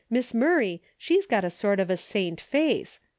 Miss 0.09 0.33
Murray, 0.33 0.81
she's 0.97 1.27
got 1.27 1.43
a 1.43 1.51
sort 1.51 1.79
of 1.79 1.91
a 1.91 1.95
saint 1.95 2.41
face. 2.41 2.99